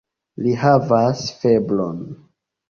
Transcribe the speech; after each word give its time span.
Li 0.45 0.53
havas 0.61 1.21
febron. 1.43 2.01